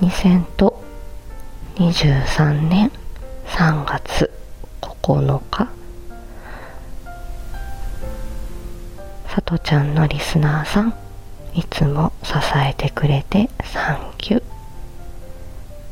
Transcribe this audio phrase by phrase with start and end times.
[0.00, 2.92] 2023年
[3.46, 4.30] 3月
[4.82, 5.68] 9日。
[9.28, 10.94] さとちゃんのリスナーさん
[11.54, 14.42] いつも支えてくれてサンキュー。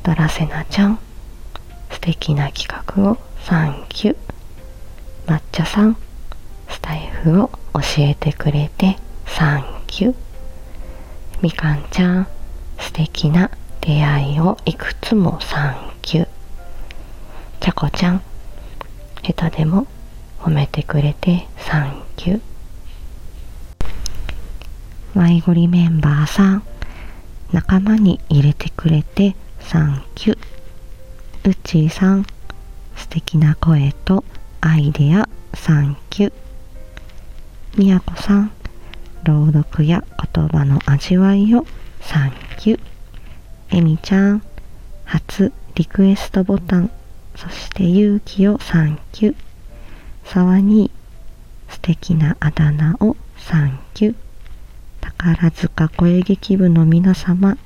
[0.03, 0.99] ドラセナちゃん
[1.91, 4.17] 素敵な企画をサンキュー。
[5.27, 5.97] 抹茶さん
[6.69, 10.15] スタイフを教えてくれてサンキュー。
[11.41, 12.27] みかんちゃん
[12.79, 13.51] 素敵な
[13.87, 16.29] 出会いをいくつもサンキュー。
[17.61, 18.23] ちゃこちゃん
[19.23, 19.87] 下手でも
[20.39, 22.41] 褒めてくれてサンキュ
[25.15, 26.63] ワイゴリメンバーさん
[27.53, 30.39] 仲間に入れてくれてサンキュー。
[31.45, 32.25] うっちーさん
[32.97, 34.25] 素敵な声と
[34.63, 36.33] アイデアサンキュー。
[37.77, 38.51] みやこさん
[39.25, 40.03] 朗読や
[40.35, 41.67] 言葉の味わいを
[42.01, 42.94] サンキュー。
[43.77, 44.43] えみちゃん
[45.05, 46.93] 初リクエストボタン
[47.35, 49.35] そして勇気をサンキュー。
[50.23, 50.93] さわに
[51.69, 54.15] 素敵なあだ名をサンキュー。
[55.01, 57.59] 宝塚声劇部の皆様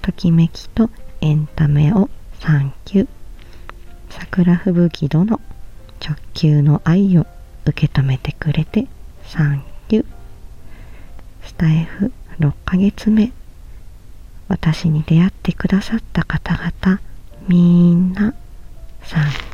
[0.00, 3.08] ときめきとエンタメをサンキュー。
[4.10, 5.40] 桜吹雪殿
[6.00, 7.26] 直球の愛を
[7.66, 8.86] 受け止めてくれて
[9.24, 10.06] サンキュー。
[11.42, 13.32] スタイフ6ヶ月目
[14.52, 17.00] 私に出会ってくださった方々
[17.48, 18.34] みんな
[19.02, 19.51] さん。